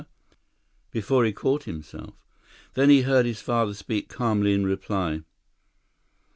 [0.89, 2.15] before he caught himself.
[2.73, 5.21] Then he heard his father speak calmly in reply.